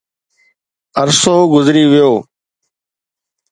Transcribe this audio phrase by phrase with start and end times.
[1.01, 2.13] عرصو گذري ويو